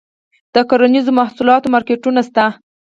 د 0.53 0.55
کرنیزو 0.69 1.11
محصولاتو 1.19 1.71
مارکیټونه 1.73 2.21
شته؟ 2.27 2.45